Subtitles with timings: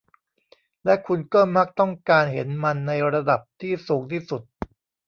[0.85, 4.41] และคุณก็มักต้องการเห็นมันในระดับที่สูงที่สุด